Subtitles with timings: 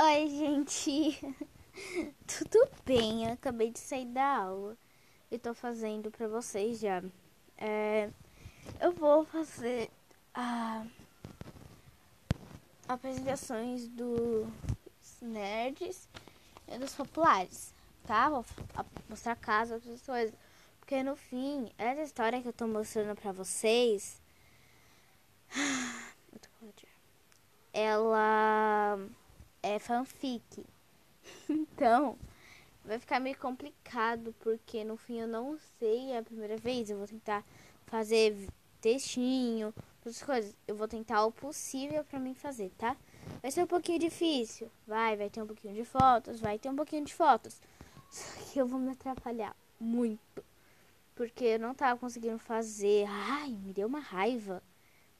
[0.00, 1.18] Oi, gente.
[2.24, 3.24] Tudo bem?
[3.26, 4.76] Eu acabei de sair da aula
[5.28, 7.02] e tô fazendo pra vocês já.
[7.56, 8.08] É,
[8.80, 9.90] eu vou fazer
[10.32, 10.86] a,
[12.86, 14.46] apresentações dos
[15.20, 16.08] nerds
[16.68, 17.74] e dos populares,
[18.06, 18.30] tá?
[18.30, 18.44] Vou
[19.08, 20.32] mostrar casa, outras coisas.
[20.78, 24.22] Porque no fim, essa história que eu tô mostrando pra vocês.
[27.72, 28.98] Ela
[29.62, 30.64] é fanfic.
[31.48, 32.16] Então,
[32.84, 36.88] vai ficar meio complicado, porque no fim eu não sei a primeira vez.
[36.88, 37.44] Eu vou tentar
[37.86, 38.34] fazer
[38.80, 40.56] textinho, outras coisas.
[40.66, 42.96] Eu vou tentar o possível para mim fazer, tá?
[43.42, 44.70] Vai ser um pouquinho difícil.
[44.86, 47.60] Vai, vai ter um pouquinho de fotos, vai ter um pouquinho de fotos.
[48.10, 50.44] Só que eu vou me atrapalhar muito.
[51.14, 53.04] Porque eu não tava conseguindo fazer.
[53.08, 54.62] Ai, me deu uma raiva.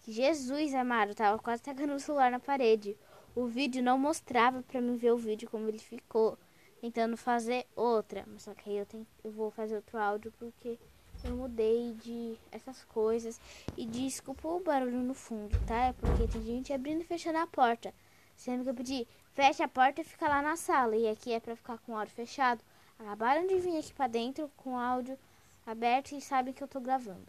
[0.07, 2.97] Jesus amado, tava quase tacando o celular na parede.
[3.38, 6.37] O vídeo não mostrava para mim ver o vídeo como ele ficou.
[6.80, 8.25] Tentando fazer outra.
[8.27, 10.77] Mas só que aí eu, tenho, eu vou fazer outro áudio porque
[11.22, 13.41] eu mudei de essas coisas.
[13.77, 15.86] E desculpa o barulho no fundo, tá?
[15.86, 17.95] É porque tem gente abrindo e fechando a porta.
[18.36, 20.97] Sendo que eu pedi, fecha a porta e fica lá na sala.
[20.97, 22.61] E aqui é pra ficar com o áudio fechado.
[22.98, 25.17] Acabaram de vir aqui pra dentro com o áudio
[25.64, 27.28] aberto e sabem que eu tô gravando.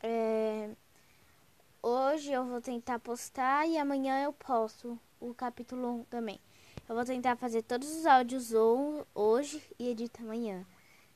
[0.00, 0.70] É...
[1.84, 6.38] Hoje eu vou tentar postar e amanhã eu posto o capítulo 1 também.
[6.88, 8.52] Eu vou tentar fazer todos os áudios
[9.12, 10.64] hoje e editar amanhã.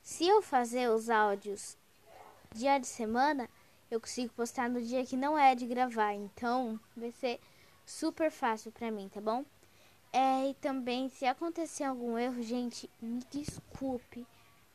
[0.02, 1.78] Se eu fazer os áudios
[2.52, 3.48] dia de semana,
[3.88, 6.14] eu consigo postar no dia que não é de gravar.
[6.14, 7.38] Então, vai ser
[7.86, 9.44] super fácil pra mim, tá bom?
[10.12, 14.26] É, e também, se acontecer algum erro, gente, me desculpe.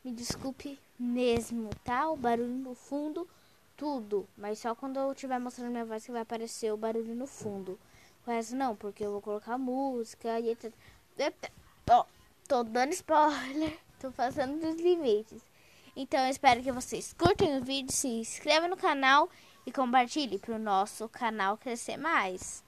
[0.02, 2.08] Me desculpe mesmo, tá?
[2.08, 3.28] O barulho no fundo
[3.76, 7.26] tudo, mas só quando eu estiver mostrando minha voz que vai aparecer o barulho no
[7.26, 7.78] fundo.
[8.26, 11.50] O não, porque eu vou colocar música e etc.
[11.90, 12.04] Ó,
[12.46, 15.42] tô dando spoiler, tô passando dos limites.
[15.96, 19.28] Então eu espero que vocês curtem o vídeo, se inscrevam no canal
[19.66, 22.64] e compartilhem para o nosso canal crescer mais.